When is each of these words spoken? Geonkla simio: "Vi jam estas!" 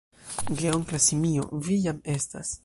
Geonkla 0.61 1.01
simio: 1.09 1.45
"Vi 1.69 1.79
jam 1.85 2.01
estas!" 2.17 2.57